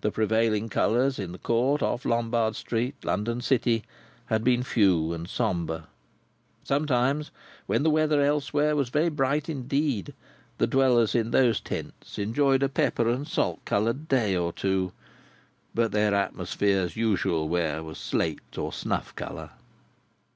The 0.00 0.12
prevailing 0.12 0.68
colours 0.68 1.18
in 1.18 1.32
the 1.32 1.38
court 1.38 1.82
off 1.82 2.04
Lombard 2.04 2.54
street, 2.54 2.94
London 3.02 3.40
city, 3.40 3.82
had 4.26 4.44
been 4.44 4.62
few 4.62 5.12
and 5.12 5.28
sombre. 5.28 5.88
Sometimes, 6.62 7.32
when 7.66 7.82
the 7.82 7.90
weather 7.90 8.22
elsewhere 8.22 8.76
was 8.76 8.90
very 8.90 9.08
bright 9.08 9.48
indeed, 9.48 10.14
the 10.58 10.68
dwellers 10.68 11.16
in 11.16 11.32
those 11.32 11.60
tents 11.60 12.16
enjoyed 12.16 12.62
a 12.62 12.68
pepper 12.68 13.08
and 13.08 13.26
salt 13.26 13.58
coloured 13.64 14.06
day 14.06 14.36
or 14.36 14.52
two, 14.52 14.92
but 15.74 15.90
their 15.90 16.14
atmosphere's 16.14 16.94
usual 16.94 17.48
wear 17.48 17.82
was 17.82 17.98
slate, 17.98 18.56
or 18.56 18.72
snuff 18.72 19.16
colour. 19.16 19.50